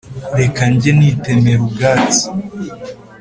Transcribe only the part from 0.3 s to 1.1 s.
Reka njye